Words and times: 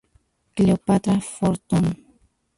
Cleopatra 0.55 1.19
Fortune 1.21 1.93